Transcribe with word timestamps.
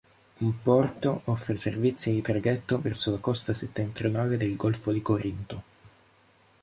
Un 0.43 0.51
porto 0.63 1.21
offre 1.25 1.55
servizi 1.55 2.11
di 2.11 2.23
traghetto 2.23 2.81
verso 2.81 3.11
la 3.11 3.19
costa 3.19 3.53
settentrionale 3.53 4.35
del 4.35 4.55
golfo 4.55 4.91
di 4.91 4.99
Corinto. 5.03 5.63